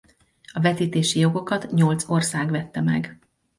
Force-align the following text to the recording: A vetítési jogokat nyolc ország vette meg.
A 0.53 0.59
vetítési 0.61 1.19
jogokat 1.19 1.71
nyolc 1.71 2.09
ország 2.09 2.49
vette 2.51 2.81
meg. 2.81 3.19